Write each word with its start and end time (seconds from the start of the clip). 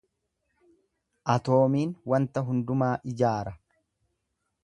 Atoomiin 1.33 1.91
wanta 2.13 2.43
hundumaa 2.49 2.91
ijaara. 3.13 3.57